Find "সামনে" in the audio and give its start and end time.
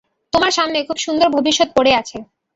0.57-0.77